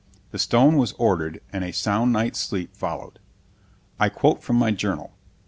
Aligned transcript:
The 0.31 0.39
stone 0.39 0.77
was 0.77 0.93
ordered, 0.97 1.41
and 1.53 1.63
a 1.63 1.71
sound 1.71 2.11
night's 2.11 2.39
sleep 2.39 2.75
followed. 2.75 3.19
I 3.99 4.09
quote 4.09 4.41
from 4.41 4.55
my 4.55 4.71
journal. 4.71 5.13